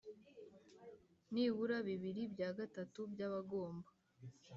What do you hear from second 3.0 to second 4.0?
by abagomba